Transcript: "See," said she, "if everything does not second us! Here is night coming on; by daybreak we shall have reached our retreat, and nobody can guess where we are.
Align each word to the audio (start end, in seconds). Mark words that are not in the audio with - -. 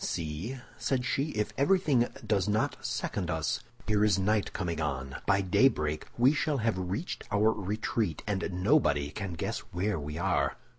"See," 0.03 0.57
said 0.79 1.05
she, 1.05 1.25
"if 1.35 1.53
everything 1.59 2.07
does 2.25 2.49
not 2.49 2.83
second 2.83 3.29
us! 3.29 3.59
Here 3.85 4.03
is 4.03 4.17
night 4.17 4.51
coming 4.51 4.81
on; 4.81 5.17
by 5.27 5.41
daybreak 5.41 6.07
we 6.17 6.33
shall 6.33 6.57
have 6.57 6.75
reached 6.89 7.23
our 7.31 7.51
retreat, 7.51 8.23
and 8.25 8.49
nobody 8.51 9.11
can 9.11 9.33
guess 9.33 9.59
where 9.59 9.99
we 9.99 10.17
are. 10.17 10.57